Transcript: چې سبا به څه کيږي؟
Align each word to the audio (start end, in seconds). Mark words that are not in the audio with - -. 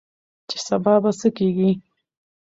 چې 0.49 0.57
سبا 0.67 0.93
به 1.03 1.11
څه 1.19 1.27
کيږي؟ 1.37 1.71